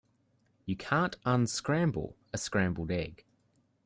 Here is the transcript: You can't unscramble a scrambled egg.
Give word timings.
You 0.65 0.75
can't 0.75 1.15
unscramble 1.25 2.17
a 2.33 2.37
scrambled 2.39 2.89
egg. 2.89 3.23